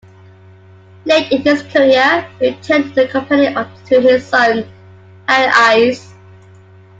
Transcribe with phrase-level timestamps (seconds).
[1.05, 4.67] Late in his career, he turned the company over to his son,
[5.29, 6.15] Harry Ives.